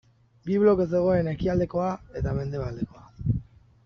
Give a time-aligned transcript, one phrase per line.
[0.45, 1.91] Bi bloke zegoen ekialdekoa
[2.21, 3.07] eta mendebaldekoa.